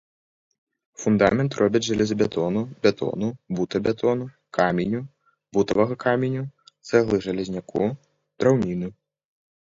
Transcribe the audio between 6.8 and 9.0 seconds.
цэглы-жалезняку, драўніны.